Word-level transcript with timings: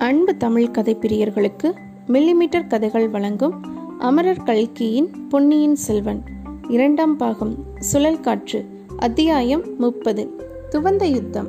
அன்பு 0.00 0.36
தமிழ் 0.36 0.70
கதை 0.70 0.96
பிரியர்களுக்கு 1.00 1.72
மில்லிமீட்டர் 2.08 2.66
கதைகள் 2.66 3.08
வழங்கும் 3.08 3.60
அமரர் 3.98 4.42
கல்கியின் 4.42 5.10
பொன்னியின் 5.28 5.74
செல்வன். 5.74 6.22
இரண்டாம் 6.68 7.16
பாகம் 7.16 7.54
சுழல் 7.78 8.20
காற்று 8.20 8.64
அத்தியாயம் 8.96 9.62
முப்பது. 9.78 10.30
துவந்த 10.70 11.04
யுத்தம். 11.04 11.48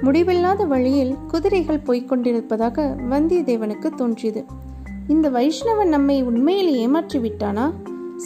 முடிவில்லாத 0.00 0.64
வழியில் 0.64 1.14
குதிரைகள் 1.28 1.80
போய்கொண்டிருப்பதாக 1.86 2.96
வந்தியத்தேவனுக்கு 3.10 3.94
தோன்றியது. 3.94 4.44
இந்த 5.08 5.30
வைஷ்ணவன் 5.30 5.88
நம்மை 5.88 6.22
உண்மையில் 6.22 6.74
ஏமாற்றி 6.74 7.18
விட்டானா? 7.18 7.72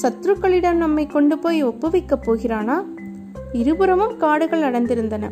சத்ருக்களிடம் 0.03 0.75
நம்மை 0.75 1.07
கொண்டு 1.07 1.39
போய் 1.39 1.65
ஒப்புவிக்கப் 1.65 2.23
போகிறானா? 2.23 2.85
இருபுறமும் 3.53 4.17
காடுகள் 4.17 4.63
அடர்ந்திருந்தன. 4.63 5.31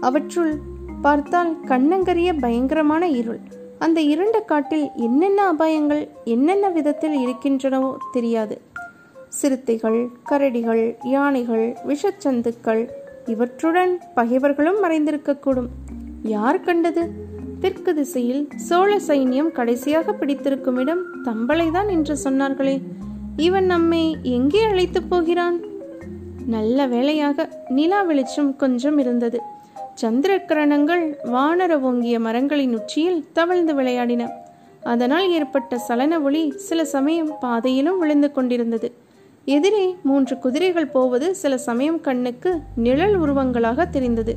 அவற்றுள் 0.00 0.60
பார்த்தால் 1.02 1.56
கண்ணங்கரிய 1.68 2.38
பயங்கரமான 2.40 3.08
இருள். 3.08 3.40
அந்த 3.78 4.00
இருண்ட 4.00 4.40
காட்டில் 4.40 4.90
என்னென்ன 4.96 5.52
அபாயங்கள் 5.52 6.08
என்னென்ன 6.24 6.68
விதத்தில் 6.68 7.26
இருக்கின்றனவோ 7.26 7.96
தெரியாது. 8.12 8.60
சிறுத்தைகள் 9.28 10.08
கரடிகள் 10.30 10.96
யானைகள் 11.02 11.76
விஷச்சந்துக்கள் 11.86 12.88
இவற்றுடன் 13.26 13.98
பகைவர்களும் 14.14 14.82
மறைந்திருக்கக்கூடும். 14.82 15.68
யார் 16.22 16.60
கண்டது? 16.60 17.10
தெற்கு 17.60 17.94
திசையில் 17.94 18.48
சோழ 18.56 18.96
சைன்யம் 18.96 19.52
கடைசியாக 19.52 20.12
பிடித்திருக்கும் 20.12 20.76
இடம் 20.76 21.24
தம்பளைதான் 21.24 21.90
என்று 21.90 22.16
சொன்னார்களே. 22.24 22.82
இவன் 23.36 23.64
நம்மை 23.64 24.16
எங்கே 24.22 24.62
அழைத்துப் 24.62 25.10
போகிறான்? 25.10 25.60
நல்ல 26.46 26.86
வேளையாக 26.86 27.48
நிலா 27.68 28.02
வெளிச்சம் 28.02 28.56
கொஞ்சம் 28.56 28.98
இருந்தது. 28.98 29.42
சந்திரகிரணங்கள் 30.00 31.16
வானர 31.24 31.80
ஓங்கிய 31.80 32.20
மரங்களின் 32.20 32.74
உச்சியில் 32.74 33.24
தவழ்ந்து 33.32 33.74
விளையாடின. 33.74 34.28
அதனால் 34.82 35.30
ஏற்பட்ட 35.30 35.78
சலன 35.78 36.20
ஒளி 36.20 36.52
சில 36.56 36.84
சமயம் 36.84 37.38
பாதையிலும் 37.40 37.98
விழுந்து 37.98 38.32
கொண்டிருந்தது. 38.32 38.92
எதிரே 39.44 39.96
மூன்று 40.02 40.38
குதிரைகள் 40.38 40.86
போவது 40.86 41.34
சில 41.34 41.58
சமயம் 41.58 42.00
கண்ணுக்கு 42.00 42.60
நிழல் 42.76 43.20
உருவங்களாக 43.20 43.88
தெரிந்தது. 43.90 44.36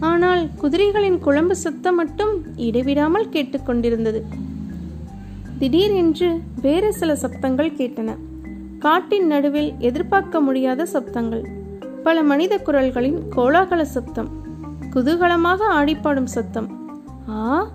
ஆனால் 0.00 0.46
குதிரைகளின் 0.62 1.18
குழம்பு 1.18 1.56
சத்தம் 1.56 1.94
மட்டும் 1.94 2.44
இடைவிடாமல் 2.56 3.28
கேட்டுக்கொண்டிருந்தது 3.28 4.22
திடீரென்று 5.58 6.40
வேறு 6.62 6.92
சில 6.92 7.12
சப்தங்கள் 7.14 7.76
கேட்டன. 7.76 8.16
காட்டின் 8.78 9.26
நடுவில் 9.26 9.72
எதிர்பார்க்க 9.78 10.40
முடியாத 10.40 10.86
சப்தங்கள். 10.92 11.44
பல 12.02 12.22
மனித 12.22 12.56
குரல்களின் 12.58 13.18
கோலாகல 13.36 13.82
சப்தம். 13.82 14.37
குதூகலமாக 14.98 15.60
ஆடிப்பாடும் 15.80 16.30
சத்தம். 16.36 16.68
ஆ 17.30 17.68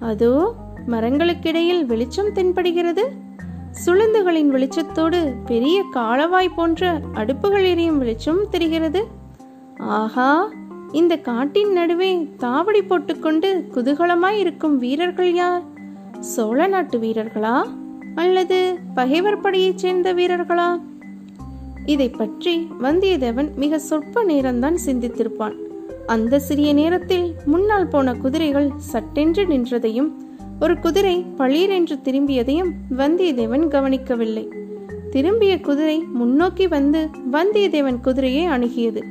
அதோ 0.00 0.54
மரங்களுக்கிடையில் 0.88 1.84
வெளிச்சம் 1.84 2.34
தென்படுகிறது. 2.34 3.02
சுளுந்துகளின் 3.86 4.50
வெளிச்சத்தோடு 4.54 5.34
பெரிய 5.46 5.84
காலவாய் 5.94 6.54
போன்ற 6.56 7.00
அடுப்புகள் 7.14 7.64
எரியும் 7.64 7.98
வெளிச்சம் 7.98 8.48
தெரிகிறது. 8.50 9.06
ஆஹா 9.78 10.48
இந்த 10.92 11.16
காட்டின் 11.16 11.72
நடுவே 11.72 12.10
தாவடி 12.38 12.80
போட்டுக்கொண்டு 12.86 13.68
குதூகலமாய் 13.74 14.38
இருக்கும் 14.38 14.78
வீரர்கள் 14.78 15.34
யார்? 15.34 15.62
சோழ 16.20 16.66
நாட்டு 16.66 16.98
வீரர்களா? 16.98 17.64
அல்லது 18.14 18.78
பகைவர் 18.94 19.40
படையைச் 19.40 19.78
சேர்ந்த 19.78 20.14
வீரர்களா? 20.14 20.80
இதை 21.86 22.08
பற்றி 22.08 22.68
வந்தியத்தேவன் 22.82 23.54
மிக 23.54 23.78
சொற்ப 23.78 24.24
நேரம்தான் 24.24 24.78
சிந்தித்திருப்பான். 24.86 25.56
அந்த 26.14 26.38
சிறிய 26.38 26.72
நேரத்தில் 26.72 27.34
முன்னால் 27.44 27.88
போன 27.88 28.14
குதிரைகள் 28.14 28.70
சட்டென்று 28.76 29.42
நின்றதையும் 29.46 30.08
ஒரு 30.60 30.78
குதிரை 30.78 31.24
பளீரென்று 31.38 31.96
திரும்பியதையும் 32.04 32.70
வந்தியத்தேவன் 32.96 33.68
கவனிக்கவில்லை. 33.68 34.52
திரும்பிய 35.10 35.60
குதிரை 35.60 36.04
முன்னோக்கி 36.12 36.66
வந்து 36.66 37.08
வந்தியத்தேவன் 37.32 38.00
குதிரையை 38.00 38.48
அணுகியது. 38.48 39.02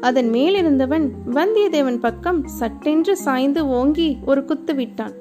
அதன் 0.00 0.30
மேலிருந்தவன் 0.30 1.06
வந்தியத்தேவன் 1.30 2.00
பக்கம் 2.00 2.46
சட்டென்று 2.46 3.16
சாய்ந்து 3.16 3.68
ஓங்கி 3.68 4.18
ஒரு 4.26 4.44
குத்து 4.44 4.74
விட்டான். 4.74 5.12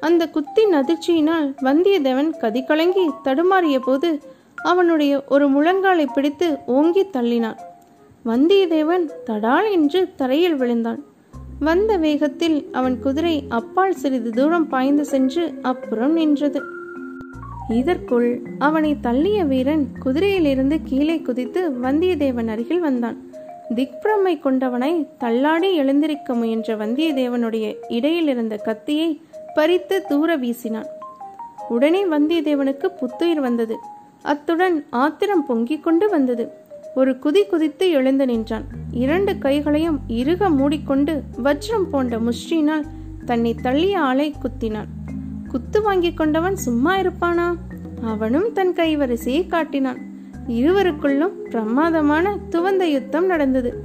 அந்த 0.00 0.28
குத்தின் 0.28 0.74
அதிர்ச்சியினால் 0.74 1.54
வந்தியத்தேவன் 1.62 2.32
கதிகலங்கி 2.40 3.06
தடுமாறிய 3.24 3.78
போது 3.78 4.22
அவனுடைய 4.62 5.24
ஒரு 5.28 5.48
முழங்காலை 5.50 6.06
பிடித்து 6.14 6.58
ஓங்கி 6.66 7.04
தள்ளினான். 7.04 7.56
வந்தியத்தேவன் 8.24 9.10
தடால் 9.26 9.70
என்று 9.70 10.14
தரையில் 10.16 10.56
விழுந்தான். 10.56 11.04
வந்த 11.58 11.96
வேகத்தில் 11.96 12.68
அவன் 12.72 12.98
குதிரை 12.98 13.44
அப்பால் 13.48 13.94
சிறிது 13.94 14.30
தூரம் 14.30 14.68
பாய்ந்து 14.68 15.04
சென்று 15.04 15.54
அப்புறம் 15.62 16.12
நின்றது. 16.12 16.60
இதற்குள் 17.68 18.40
அவனை 18.58 18.96
தள்ளிய 19.02 19.46
வீரன் 19.46 19.88
குதிரையிலிருந்து 20.04 20.80
கீழே 20.84 21.20
குதித்து 21.20 21.70
வந்தியத்தேவன் 21.70 22.46
அருகில் 22.46 22.80
வந்தான். 22.80 23.16
திக்பிரமை 23.74 24.40
கொண்டவனை 24.40 25.06
தள்ளாடி 25.18 25.74
எழுந்திருக்க 25.74 26.34
முயன்ற 26.34 26.76
வந்தியத்தேவனுடைய 26.76 27.76
இடையில் 27.88 28.28
இருந்த 28.28 28.56
கத்தியை 28.56 29.20
பறித்து 29.54 30.02
தூர 30.08 30.36
வீசினான். 30.36 30.86
உடனே 31.68 32.04
வந்தியத்தேவனுக்கு 32.04 32.86
புத்துயிர் 32.86 33.40
வந்தது. 33.40 33.76
அத்துடன் 34.22 34.84
ஆத்திரம் 34.90 35.46
பொங்கிக் 35.46 35.82
கொண்டு 35.82 36.08
வந்தது. 36.08 36.50
ஒரு 36.94 37.12
குதி 37.12 37.46
குதித்து 37.46 37.90
எழுந்து 37.90 38.26
நின்றான். 38.26 38.64
இரண்டு 38.90 39.38
கைகளையும் 39.38 40.00
இறுக 40.06 40.50
மூடிக்கொண்டு 40.50 41.22
வஜ்ரம் 41.44 41.88
போன்ற 41.90 42.18
முஷ்டினால் 42.18 42.84
தன்னை 43.24 43.54
தள்ளிய 43.62 43.94
ஆளை 43.94 44.34
குத்தினான். 44.42 44.90
குத்து 45.48 45.82
வாங்கி 45.82 46.14
கொண்டவன் 46.14 46.56
சும்மா 46.56 46.98
இருப்பானா? 46.98 47.54
அவனும் 48.04 48.52
தன் 48.52 48.72
கைவரிசையை 48.72 49.46
காட்டினான். 49.46 49.98
இருவருக்குள்ளும் 50.48 51.34
பிரமாதமான 51.50 52.38
துவந்த 52.50 52.82
யுத்தம் 52.82 53.26
நடந்தது. 53.26 53.82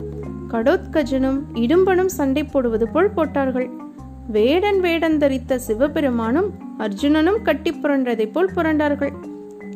கடோத்கஜனும் 0.52 1.40
இடும்பனும் 1.54 2.14
சண்டை 2.20 2.44
போடுவது 2.44 2.88
போல் 2.88 3.10
போட்டார்கள். 3.10 3.70
வேடன் 4.28 4.80
வேடன் 4.80 5.18
தரித்த 5.18 5.56
சிவபெருமானும் 5.56 6.50
அர்ஜுனனும் 6.80 7.42
கட்டி 7.42 7.72
புரண்டதை 7.72 8.32
போல் 8.32 8.52
புரண்டார்கள். 8.56 9.14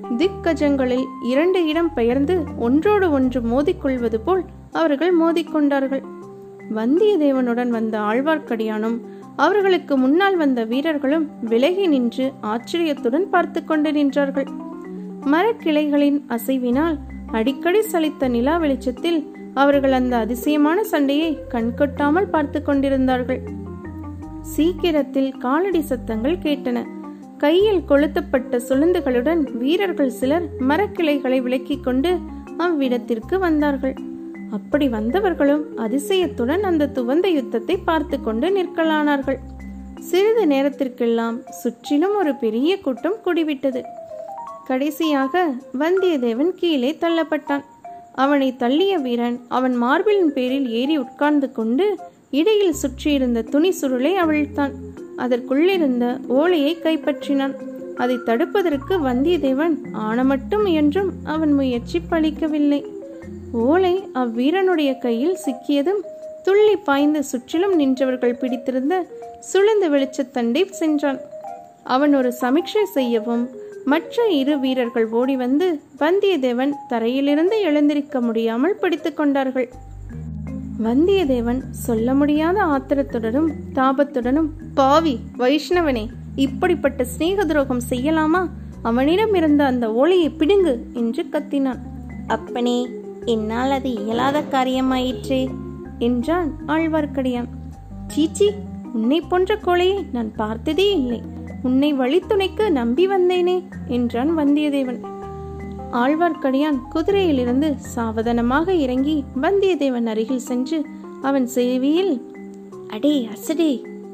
திக்கஜங்களில் 0.04 1.06
இரண்டு 1.24 1.68
இடம் 1.68 1.94
பெயர்ந்து 1.94 2.44
ஒன்றோடு 2.58 3.12
ஒன்று 3.12 3.42
மோதிக்கொள்வது 3.42 4.16
போல் 4.26 4.44
அவர்கள் 4.72 5.20
மோதிக்கொண்டார்கள். 5.20 6.04
வந்தியத்தேவனுடன் 6.76 7.68
வந்த 7.68 8.00
ஆழ்வார்க்கடியானும் 8.00 8.98
அவர்களுக்கு 9.36 9.98
முன்னால் 9.98 10.36
வந்த 10.36 10.64
வீரர்களும் 10.64 11.30
விலகி 11.40 11.88
நின்று 11.88 12.32
ஆச்சரியத்துடன் 12.42 13.30
பார்த்து 13.30 13.64
கொண்டு 13.64 13.92
நின்றார்கள். 13.92 14.50
மரக்கிளைகளின் 15.26 16.20
அசைவினால் 16.30 16.98
அடிக்கடி 17.32 17.80
சலித்த 17.80 18.28
நிலா 18.28 18.58
வெளிச்சத்தில் 18.58 19.32
அவர்கள் 19.54 19.92
அந்த 19.92 20.18
அதிசயமான 20.18 20.84
சண்டையை 20.84 21.38
கண்கொட்டாமல் 21.50 22.30
பார்த்து 22.30 22.62
கொண்டிருந்தார்கள். 22.64 23.42
சீக்கிரத்தில் 24.42 25.38
காலடி 25.38 25.82
சத்தங்கள் 25.82 26.38
கேட்டன. 26.38 26.86
கையில் 27.44 27.82
கொளுத்தப்பட்ட 27.90 28.60
சுளுந்துகளுடன் 28.68 29.42
வீரர்கள் 29.58 30.10
சிலர் 30.10 30.46
மரக்கிளைகளை 30.60 31.42
விலக்கிக் 31.42 31.84
கொண்டு 31.84 32.12
அவ்விடத்திற்கு 32.58 33.40
வந்தார்கள். 33.40 33.96
அப்படி 34.52 34.88
வந்தவர்களும் 34.88 35.64
அதிசயத்துடன் 35.78 36.64
அந்த 36.64 36.88
துவந்த 36.88 37.28
யுத்தத்தை 37.28 37.78
பார்த்து 37.78 38.22
கொண்டு 38.22 38.50
நிற்கலானார்கள். 38.50 39.40
சிறிது 40.00 40.48
நேரத்திற்கெல்லாம் 40.48 41.38
சுற்றிலும் 41.50 42.16
ஒரு 42.16 42.36
பெரிய 42.36 42.80
கூட்டம் 42.80 43.20
கூடிவிட்டது. 43.26 43.82
கடைசியாக 44.66 45.44
வந்தியத்தேவன் 45.80 46.54
கீழே 46.56 46.98
தள்ளப்பட்டான். 47.02 47.64
அவனை 48.14 48.56
தள்ளிய 48.60 48.96
வீரன் 49.02 49.40
அவன் 49.50 49.84
மார்பிலின் 49.84 50.34
பேரில் 50.38 50.70
ஏறி 50.70 50.98
உட்கார்ந்து 50.98 51.52
கொண்டு 51.52 51.88
இடையில் 52.32 52.80
சுற்றியிருந்த 52.84 53.42
துணி 53.42 53.74
சுருளை 53.82 54.14
அவிழ்த்தான். 54.24 54.76
அதற்குள்ளிருந்த 55.18 56.20
ஓலையை 56.28 56.78
கைப்பற்றினான். 56.84 57.56
அதை 57.96 58.20
தடுப்பதற்கு 58.26 58.94
வந்தியத்தேவன் 59.08 59.76
ஆனமட்டும் 59.94 60.74
என்றும் 60.74 61.12
அவன் 61.24 61.54
முயற்சி 61.54 62.02
பலிக்கவில்லை 62.12 62.86
ஓலை 63.52 64.04
அவ்வீரனுடைய 64.14 64.98
கையில் 64.98 65.38
சிக்கியதும் 65.46 66.02
துள்ளி 66.44 66.76
பாய்ந்து 66.76 67.24
சுற்றிலும் 67.24 67.80
நின்றவர்கள் 67.80 68.40
பிடித்திருந்த 68.40 69.06
சுழந்த 69.54 69.86
வெளிச்சத்தண்டை 69.90 70.72
சென்றான். 70.72 71.20
அவன் 71.84 72.16
ஒரு 72.16 72.34
சமீட்சை 72.42 72.84
செய்யவும் 72.84 73.50
மற்ற 73.86 74.26
இரு 74.28 74.60
வீரர்கள் 74.60 75.08
ஓடி 75.10 75.36
வந்து 75.36 75.80
வந்தியத்தேவன் 76.00 76.74
தரையிலிருந்து 76.90 77.62
எழுந்திருக்க 77.62 78.22
முடியாமல் 78.22 78.76
பிடித்துக் 78.76 79.18
கொண்டார்கள். 79.18 79.70
வந்தியத்தேவன் 80.84 81.62
சொல்ல 81.70 82.14
முடியாத 82.14 82.64
ஆத்திரத்துடனும் 82.66 83.50
தாபத்துடனும் 83.74 84.50
பாவி 84.74 85.20
வைஷ்ணவனே 85.38 86.08
இப்படிப்பட்ட 86.36 87.04
சிநேக 87.04 87.46
துரோகம் 87.46 87.82
செய்யலாமா? 87.90 88.50
அவனிடம் 88.82 89.34
இருந்த 89.34 89.66
அந்த 89.66 89.94
ஓலையை 89.94 90.30
பிடுங்கு 90.30 90.86
என்று 90.94 91.26
கத்தினான். 91.32 91.82
அப்பனே 92.28 92.90
என்னால் 93.26 93.72
அது 93.72 93.90
இயலாத 93.94 94.42
காரியமாயிற்றே 94.42 95.42
என்றான் 96.00 96.50
ஆழ்வார்க்கடியான். 96.68 97.50
சீச்சி 98.08 98.52
உன்னை 98.94 99.22
போன்ற 99.22 99.56
கோழையை 99.56 100.06
நான் 100.12 100.32
பார்த்ததே 100.36 100.92
இல்லை. 100.94 101.22
உன்னை 101.64 101.94
வழித்துணைக்கு 101.94 102.72
நம்பி 102.72 103.08
வந்தேனே 103.08 103.64
என்றான் 103.88 104.38
வந்தியத்தேவன். 104.38 105.00
ஆழ்வார்க்கடியான் 105.94 106.78
குதிரையிலிருந்து 106.96 107.76
சாவதானமாக 107.96 108.74
இறங்கி 108.74 109.24
வந்தியத்தேவன் 109.42 110.06
அருகில் 110.06 110.40
சென்று 110.40 110.86
அவன் 111.22 111.48
செய்வியில் 111.56 112.14
அடே 112.88 113.28
அசடே 113.34 113.72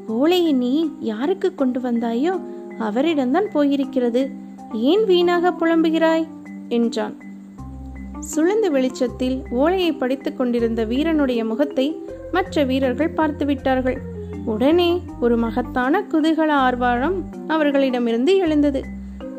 ஓலையை 0.08 0.54
நீ 0.54 0.74
யாருக்கு 1.00 1.56
கொண்டு 1.56 1.80
வந்தாயோ 1.80 2.34
அவரிடம்தான் 2.80 3.48
போயிருக்கிறது. 3.54 4.22
ஏன் 4.74 5.04
வீணாக 5.06 5.52
புலம்புகிறாய்? 5.52 6.26
என்றான். 6.70 7.16
சுழந்த 8.36 8.68
வெளிச்சத்தில் 8.70 9.44
ஓலையை 9.52 9.92
படித்துக் 9.94 10.38
கொண்டிருந்த 10.38 10.84
வீரனுடைய 10.84 11.46
முகத்தை 11.46 11.88
மற்ற 12.32 12.64
வீரர்கள் 12.64 13.10
பார்த்து 13.10 13.46
விட்டார்கள். 13.46 13.98
உடனே 14.46 14.90
ஒரு 15.20 15.38
மகத்தான 15.38 16.02
குதூகல 16.12 16.52
ஆர்வாரம் 16.60 17.18
அவர்களிடமிருந்து 17.48 18.38
எழுந்தது. 18.38 18.82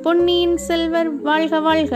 பொன்னியின் 0.02 0.56
செல்வர் 0.56 1.10
வாழ்க 1.20 1.60
வாழ்க! 1.60 1.94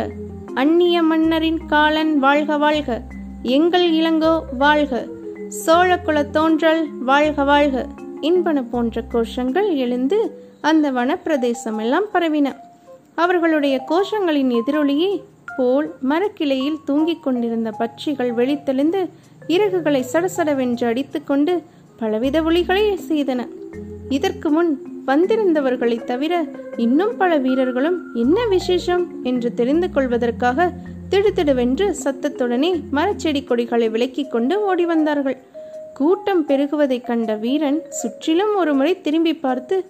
அந்நிய 0.54 1.02
மன்னரின் 1.02 1.66
காலன் 1.66 2.18
வாழ்க 2.18 2.56
வாழ்க. 2.56 3.02
எங்கள் 3.42 3.92
இளங்கோ 3.92 4.42
வாழ்க. 4.58 5.06
சோழ 5.48 6.00
குலத்தோன்றல் 6.06 6.88
வாழ்க 7.00 7.44
வாழ்க. 7.44 7.86
இன்பன 8.20 8.64
போன்ற 8.70 9.04
கோஷங்கள் 9.12 9.76
எழுந்து 9.76 10.42
அந்த 10.60 10.92
வனப்பிரதேசம் 10.92 11.78
எல்லாம் 11.78 12.04
பரவின. 12.12 12.54
அவர்களுடைய 13.14 13.84
கோஷங்களின் 13.88 14.60
எதிரொலியே 14.60 15.22
போல் 15.56 15.94
மரக்கிளையில் 16.00 16.80
தூங்கிக் 16.84 17.22
கொண்டிருந்த 17.22 17.70
பட்சிகள் 17.78 18.34
வெளித்தெழுந்து 18.34 19.08
இறகுகளை 19.48 20.04
சடசடவென்று 20.12 20.84
அடித்துக்கொண்டு 20.84 21.62
பலவித 21.96 22.42
ஒளிகளை 22.42 22.98
செய்தன. 23.08 23.48
இதற்கு 24.08 24.50
முன் 24.50 24.93
வந்திருந்தவர்களைத் 25.06 26.04
தவிர 26.04 26.44
இன்னும் 26.76 27.16
பல 27.16 27.36
வீரர்களும் 27.36 28.14
என்ன 28.14 28.46
விசேஷம் 28.46 29.22
என்று 29.22 29.54
தெரிந்து 29.54 29.90
கொள்வதற்காக 29.90 30.72
திடுதிடுவென்று 31.10 31.94
சத்தத்துடனே 32.04 32.82
மரச்செடி 32.92 33.44
கொடிகளை 33.44 33.90
விலக்கிக் 33.90 34.28
கொண்டு 34.28 34.62
ஓடி 34.62 34.86
வந்தார்கள். 34.86 35.36
கூட்டம் 35.94 36.46
பெருகுவதைக் 36.48 37.06
கண்ட 37.06 37.34
வீரன் 37.34 37.82
சுற்றிலும் 37.90 38.56
ஒருமுறை 38.56 39.00
திரும்பி 39.00 39.34
பார்த்து 39.34 39.84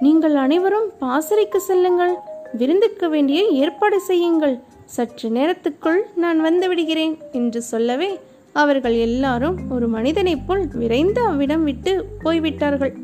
நீங்கள் 0.00 0.34
அனைவரும் 0.34 0.90
பாசறைக்கு 0.98 1.60
செல்லுங்கள். 1.60 2.14
விருந்துக்க 2.58 3.08
வேண்டிய 3.08 3.42
ஏற்பாடு 3.42 4.00
செய்யுங்கள். 4.00 4.58
சற்று 4.84 5.30
நேரத்துக்குள் 5.30 6.00
நான் 6.16 6.40
வந்து 6.40 6.68
விடுகிறேன் 6.68 7.18
என்று 7.32 7.62
சொல்லவே 7.62 8.20
அவர்கள் 8.52 8.94
எல்லாரும் 8.94 9.56
ஒரு 9.70 9.88
மனிதனைப் 9.88 10.46
போல் 10.46 10.68
விரைந்து 10.72 11.20
அவ்விடம் 11.20 11.64
விட்டு 11.64 12.04
போய்விட்டார்கள். 12.22 13.03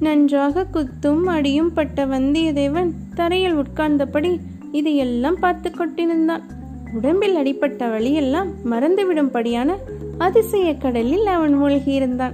நன்றாக 0.00 0.66
குத்தும் 0.72 1.22
அடியும் 1.22 1.72
பட்ட 1.72 2.06
வந்தியத்தேவன் 2.06 2.90
தரையில் 3.14 3.54
உட்கார்ந்தபடி 3.54 4.38
இதையெல்லாம் 4.72 5.38
பார்த்து 5.38 5.70
கொண்டிருந்தான். 5.70 6.42
உடம்பில் 6.94 7.36
அடிப்பட்ட 7.36 7.88
வழியெல்லாம் 7.88 8.48
மறந்துவிடும்படியான 8.70 9.76
அதிசய 10.18 10.76
கடலில் 10.76 11.26
அவன் 11.26 11.62
மூழ்கியிருந்தான். 11.62 12.32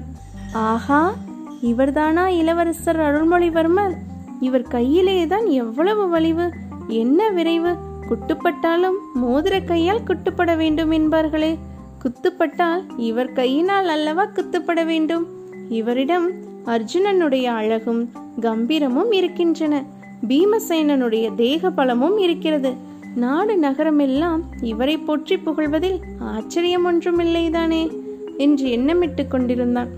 ஆஹா 0.53 1.15
இவர்தானா 1.63 2.27
இளவரசர் 2.27 2.97
அருள்மொழிவர்மர்? 2.97 3.95
இவர் 4.41 4.69
கையிலேதான் 4.69 5.47
எவ்வளவு 5.47 6.09
வலிவு? 6.09 6.51
என்ன 6.89 7.31
விரைவு? 7.31 7.77
குட்டுப்பட்டாலும் 8.09 8.97
மோதிர 9.23 9.65
கையால் 9.65 10.05
குட்டுப்பட 10.07 10.57
வேண்டும் 10.57 10.93
என்பார்களே. 10.93 11.59
குத்துப்பட்டால் 11.99 12.85
இவர் 12.97 13.33
கையினால் 13.33 13.89
அல்லவா 13.89 14.27
குத்துப்பட 14.27 14.85
வேண்டும்? 14.85 15.27
இவரிடம் 15.69 16.31
அர்ஜுனனுடைய 16.67 17.45
அழகும் 17.45 18.11
கம்பீரமும் 18.41 19.13
இருக்கின்றன. 19.13 19.85
பீமசேனனுடைய 20.29 21.35
தேக 21.35 21.71
பலமும் 21.71 22.19
இருக்கிறது. 22.19 22.73
நாடு 23.17 23.61
நகரமெல்லாம் 23.61 24.41
இவரை 24.63 24.97
போற்றி 24.99 25.37
புகழ்வதில் 25.37 25.99
ஆச்சரியம் 26.19 26.87
ஒன்றுமில்லைதானே 26.87 27.83
என்று 28.37 28.67
எண்ணமிட்டுக் 28.69 29.29
கொண்டிருந்தான். 29.29 29.89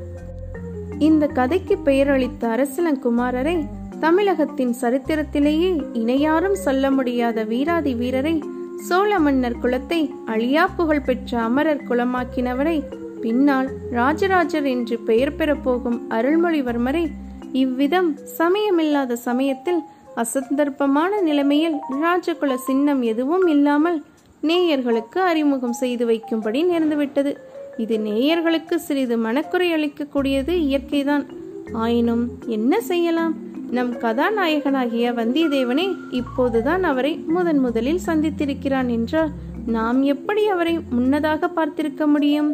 இந்த 0.99 1.27
கதைக்கு 1.27 1.79
பெயரளித்த 1.85 2.41
அரசலங்குமாரரை 2.41 3.65
தமிழகத்தின் 4.01 4.75
சரித்திரத்திலேயே 4.81 5.71
இணையாரும் 5.95 6.59
சொல்ல 6.67 6.91
முடியாத 6.91 7.45
வீராதி 7.45 7.95
வீரரை 7.95 8.43
சோழ 8.79 9.19
மன்னர் 9.19 9.61
குலத்தை 9.63 10.11
அழியா 10.27 10.67
புகழ் 10.67 11.01
பெற்ற 11.01 11.41
அமரர் 11.41 11.85
குலமாக்கினவரை 11.89 12.83
பின்னால் 13.21 13.69
ராஜராஜர் 13.91 14.65
என்று 14.65 14.99
பெயர் 14.99 15.37
பெறப்போகும் 15.37 15.99
அருள்மொழிவர்மரை 16.11 17.05
இவ்விதம் 17.53 18.11
சமயமில்லாத 18.39 19.13
சமயத்தில் 19.13 19.81
அசந்தர்ப்பமான 20.17 21.21
நிலைமையில் 21.23 21.77
ராஜகுல 22.03 22.55
சின்னம் 22.55 23.03
எதுவும் 23.03 23.47
இல்லாமல் 23.47 23.99
நேயர்களுக்கு 24.43 25.19
அறிமுகம் 25.31 25.73
செய்து 25.73 26.05
வைக்கும்படி 26.07 26.61
நேர்ந்துவிட்டது. 26.71 27.33
இது 27.77 27.99
நேயர்களுக்கு 27.99 28.75
சிறிது 28.75 29.17
மனக்குறை 29.19 29.69
அளிக்கக்கூடியது 29.73 30.53
இயற்கைதான். 30.69 31.25
ஆயினும் 31.73 32.25
என்ன 32.47 32.81
செய்யலாம்? 32.81 33.35
நம் 33.71 33.93
கதாநாயகனாகிய 33.99 35.07
வந்தியத்தேவனே 35.13 35.87
இப்போதுதான் 36.11 36.83
அவரை 36.83 37.13
முதன் 37.35 37.59
முதலில் 37.59 38.07
சந்தித்திருக்கிறான் 38.07 38.89
என்றால் 38.89 39.33
நாம் 39.67 40.03
எப்படி 40.03 40.47
அவரை 40.47 40.75
முன்னதாக 40.91 41.51
பார்த்திருக்க 41.57 42.07
முடியும்? 42.07 42.51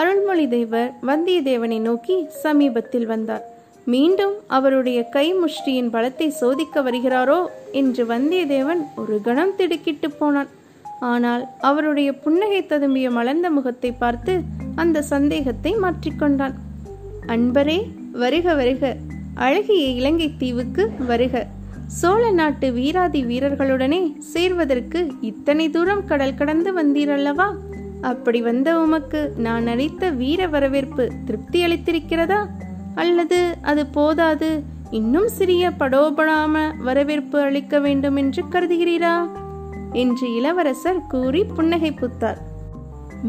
அருள்மொழி 0.00 0.46
தேவர் 0.54 0.90
வந்தியத்தேவனை 1.08 1.78
நோக்கி 1.86 2.16
சமீபத்தில் 2.42 3.06
வந்தார். 3.12 3.44
மீண்டும் 3.86 4.34
அவருடைய 4.56 4.98
கை 5.14 5.26
முஷ்டியின் 5.42 5.90
பலத்தை 5.94 6.28
சோதிக்க 6.40 6.82
வருகிறாரோ 6.86 7.38
என்று 7.80 8.02
வந்தியத்தேவன் 8.12 8.82
ஒரு 9.02 9.16
கணம் 9.26 9.54
திடுக்கிட்டு 9.58 10.08
போனான். 10.10 10.50
ஆனால் 11.10 11.42
அவருடைய 11.68 12.10
புன்னகை 12.24 12.60
ததும்பிய 12.62 13.06
மலர்ந்த 13.10 13.48
முகத்தை 13.50 13.90
பார்த்து 14.02 14.34
அந்த 14.82 15.04
சந்தேகத்தை 15.12 15.72
மாற்றிக்கொண்டான் 15.84 16.56
அன்பரே 17.34 17.78
வருக 18.22 18.54
வருக. 18.54 18.92
அழகிய 19.46 19.84
இலங்கை 19.98 20.28
தீவுக்கு 20.42 20.84
வருக. 21.12 21.44
சோழ 22.00 22.22
நாட்டு 22.40 22.66
வீராதி 22.76 23.20
வீரர்களுடனே 23.30 24.00
சேர்வதற்கு 24.32 25.00
இத்தனை 25.30 25.66
தூரம் 25.70 26.04
கடல் 26.04 26.38
கடந்து 26.40 26.70
வந்தீரல்லவா? 26.78 27.48
அப்படி 28.06 28.42
வந்த 28.42 28.80
உமக்கு 28.80 29.32
நான் 29.36 29.66
அளித்த 29.66 30.10
வீர 30.10 30.46
வரவேற்பு 30.46 31.12
திருப்தி 31.24 31.64
அளித்திருக்கிறதா 31.64 32.46
அல்லது 32.94 33.56
அது 33.62 33.86
போதாது? 33.86 34.62
இன்னும் 34.90 35.28
சிறிய 35.28 35.70
படோபடாம 35.78 36.76
வரவேற்பு 36.76 37.40
அளிக்க 37.40 37.78
வேண்டும் 37.78 38.16
என்று 38.16 38.44
கருதுகிறீரா? 38.52 39.28
என்று 39.92 40.34
இளவரசர் 40.34 41.06
கூறி 41.08 41.44
புன்னகை 41.44 41.92
புத்தார். 41.92 42.38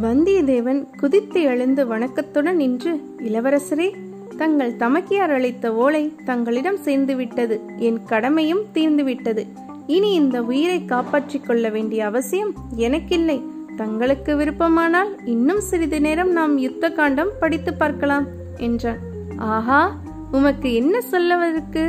வந்தியத்தேவன் 0.02 0.86
குதித்து 0.98 1.42
எழுந்து 1.42 1.88
வணக்கத்துடன் 1.88 2.56
நின்று 2.56 3.16
இளவரசரே 3.18 3.94
தங்கள் 4.38 4.76
தமக்கியார் 4.76 5.34
அளித்த 5.34 5.76
ஓலை 5.76 6.16
தங்களிடம் 6.26 6.78
சேர்ந்து 6.78 7.16
விட்டது 7.16 7.62
என் 7.78 8.04
கடமையும் 8.04 8.66
தீர்ந்துவிட்டது. 8.74 9.48
இனி 9.88 10.14
இந்த 10.14 10.42
உயிரை 10.42 10.86
காப்பாற்றிக் 10.86 11.46
கொள்ள 11.46 11.70
வேண்டிய 11.70 12.06
அவசியம் 12.06 12.54
எனக்கில்லை. 12.76 13.56
தங்களுக்கு 13.78 14.36
விருப்பமானால் 14.36 15.12
இன்னும் 15.26 15.60
சிறிது 15.60 16.02
நேரம் 16.02 16.32
நாம் 16.32 16.58
யுத்த 16.58 16.90
காண்டம் 16.90 17.32
படித்து 17.40 17.74
பார்க்கலாம் 17.74 18.26
என்றான். 18.58 18.98
ஆஹா 19.38 19.98
உமக்கு 20.32 20.74
என்ன 20.74 21.02
சொல்லுவதற்கு? 21.02 21.84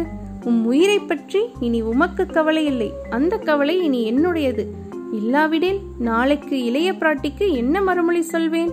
உம் 0.44 0.66
உயிரை 0.66 0.98
பற்றி 0.98 1.40
இனி 1.60 1.80
உமக்கு 1.82 2.26
கவலை 2.26 2.64
இல்லை. 2.64 2.92
அந்த 3.10 3.38
கவலை 3.38 3.82
இனி 3.82 4.00
என்னுடையது. 4.12 4.64
இல்லாவிடில் 5.12 5.80
நாளைக்கு 5.98 6.64
இளைய 6.64 6.92
பிராட்டிக்கு 6.92 7.52
என்ன 7.52 7.82
மறுமொழி 7.82 8.22
சொல்வேன்? 8.22 8.70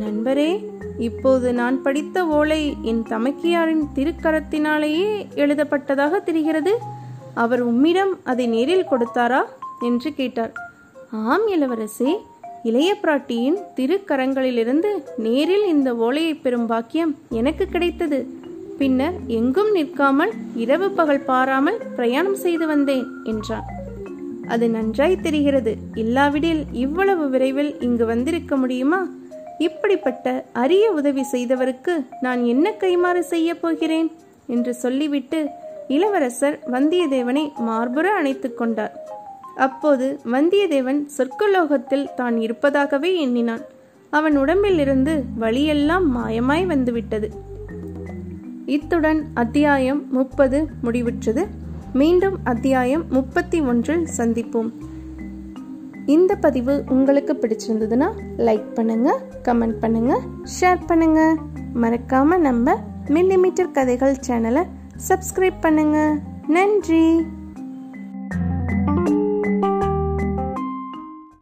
நண்பரே 0.00 0.50
இப்போது 0.98 1.52
நான் 1.52 1.82
படித்த 1.82 2.26
ஓலை 2.26 2.76
என் 2.82 3.02
தமக்கியாரின் 3.02 3.84
திருக்கரத்தினாலேயே 3.94 5.10
எழுதப்பட்டதாக 5.34 6.22
தெரிகிறது. 6.22 6.78
அவர் 7.34 7.60
உம்மிடம் 7.60 8.18
அதை 8.24 8.46
நேரில் 8.46 8.90
கொடுத்தாரா? 8.90 9.40
என்று 9.80 10.12
கேட்டார். 10.14 10.52
ஆம் 11.10 11.48
இளவரசே 11.48 12.12
இளைய 12.62 12.96
பிராட்டியின் 13.02 13.56
திருக்கரங்களிலிருந்து 13.76 15.02
நேரில் 15.16 15.66
இந்த 15.66 15.96
ஓலையை 15.96 16.34
பெறும் 16.34 16.66
பாக்கியம் 16.66 17.18
எனக்கு 17.30 17.66
கிடைத்தது. 17.66 18.26
பின்னர் 18.78 19.12
எங்கும் 19.26 19.70
நிற்காமல் 19.70 20.30
இரவு 20.54 20.90
பகல் 20.90 21.20
பாராமல் 21.20 21.78
பிரயாணம் 21.96 22.34
செய்து 22.34 22.66
வந்தேன் 22.66 23.06
என்றான். 23.24 23.64
அது 24.48 24.68
நன்றாய் 24.68 25.20
தெரிகிறது. 25.20 25.76
இல்லாவிடில் 25.94 26.64
இவ்வளவு 26.72 27.28
விரைவில் 27.28 27.80
இங்கு 27.80 28.06
வந்திருக்க 28.06 28.56
முடியுமா? 28.56 29.08
இப்படிப்பட்ட 29.58 30.44
அரிய 30.52 30.90
உதவி 30.90 31.24
செய்தவருக்கு 31.32 32.06
நான் 32.20 32.44
என்ன 32.44 32.74
கைமாறு 32.80 33.18
செய்ய 33.18 33.54
போகிறேன்? 33.54 34.12
என்று 34.46 34.74
சொல்லிவிட்டு 34.74 35.48
இளவரசர் 35.88 36.58
வந்தியத்தேவனை 36.72 37.48
மார்புற 37.66 38.12
அணைத்துக் 38.12 38.58
கொண்டார். 38.58 39.11
அப்போது 39.56 40.20
வந்தியத்தேவன் 40.32 41.06
சொர்க்கலோகத்தில் 41.18 42.14
தான் 42.14 42.36
இருப்பதாகவே 42.36 43.20
எண்ணினான். 43.20 43.60
அவன் 44.10 44.36
உடம்பில் 44.36 44.78
இருந்து 44.78 45.24
வழியெல்லாம் 45.38 46.16
மாயமாய் 46.16 46.66
வந்துவிட்டது. 46.66 47.30
இத்துடன் 48.66 49.26
அத்தியாயம் 49.34 50.12
முப்பது 50.12 50.68
முடிவுற்றது. 50.84 51.46
மீண்டும் 51.92 52.38
அத்தியாயம் 52.44 53.04
முப்பத்தி 53.08 53.60
ஒன்றில் 53.60 54.06
சந்திப்போம். 54.16 54.72
இந்த 56.06 56.34
பதிவு 56.34 56.84
உங்களுக்கு 56.88 57.32
பிடிச்சிருந்ததுன்னா 57.32 58.08
லைக் 58.38 58.74
பண்ணுங்க 58.74 59.20
கமெண்ட் 59.42 59.78
பண்ணுங்க 59.80 60.20
ஷேர் 60.60 60.86
பண்ணுங்க. 60.86 61.36
மறக்காம 61.74 62.38
நம்ம 62.38 62.80
மில்லிமீட்டர் 63.06 63.70
கதைகள் 63.70 64.16
சேனலை 64.26 64.62
சப்ஸ்கிரைப் 65.08 65.60
பண்ணுங்க. 65.60 66.18
நன்றி. 66.46 67.22